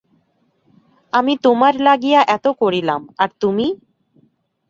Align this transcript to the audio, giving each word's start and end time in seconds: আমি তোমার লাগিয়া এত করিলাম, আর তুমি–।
আমি 1.13 1.33
তোমার 1.43 1.73
লাগিয়া 1.81 2.21
এত 2.27 2.45
করিলাম, 2.59 3.01
আর 3.17 3.29
তুমি–। 3.41 3.69